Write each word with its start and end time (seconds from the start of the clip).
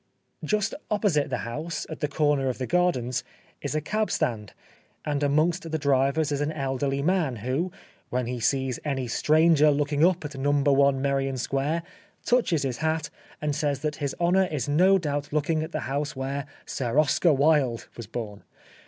Just 0.43 0.73
opposite 0.89 1.29
the 1.29 1.37
house, 1.45 1.85
at 1.87 1.99
the 1.99 2.07
corner 2.07 2.49
of 2.49 2.57
the 2.57 2.65
gardens, 2.65 3.23
is 3.61 3.75
a 3.75 3.81
cab 3.81 4.09
stand, 4.09 4.51
and 5.05 5.21
amongst 5.21 5.69
the 5.69 5.77
drivers 5.77 6.31
is 6.31 6.41
an 6.41 6.51
elderly 6.51 7.03
man 7.03 7.35
who, 7.35 7.71
when 8.09 8.25
he 8.25 8.39
sees 8.39 8.79
any 8.83 9.07
stranger 9.07 9.69
looking 9.69 10.03
up 10.03 10.25
at 10.25 10.35
No. 10.35 10.87
i 10.87 10.91
Merrion 10.91 11.37
Square, 11.37 11.83
touches 12.25 12.63
his 12.63 12.77
hat 12.77 13.11
and 13.43 13.55
says 13.55 13.81
that 13.81 13.97
his 13.97 14.15
honour 14.19 14.45
is 14.45 14.67
no 14.67 14.97
doubt 14.97 15.31
looking 15.31 15.61
at 15.61 15.71
the 15.71 15.81
house 15.81 16.15
where" 16.15 16.47
Sir 16.65 16.97
Oscar 16.97 17.31
Wilde" 17.31 17.87
was 17.95 18.07
born. 18.07 18.41